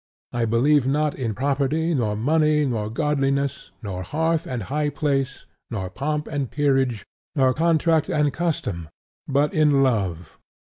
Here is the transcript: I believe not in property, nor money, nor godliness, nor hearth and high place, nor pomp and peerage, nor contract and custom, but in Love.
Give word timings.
I 0.33 0.45
believe 0.45 0.87
not 0.87 1.13
in 1.13 1.35
property, 1.35 1.93
nor 1.93 2.15
money, 2.15 2.65
nor 2.65 2.89
godliness, 2.89 3.69
nor 3.83 4.01
hearth 4.01 4.47
and 4.47 4.63
high 4.63 4.89
place, 4.89 5.45
nor 5.69 5.91
pomp 5.91 6.27
and 6.27 6.49
peerage, 6.49 7.05
nor 7.35 7.53
contract 7.53 8.09
and 8.09 8.33
custom, 8.33 8.89
but 9.27 9.53
in 9.53 9.83
Love. 9.83 10.39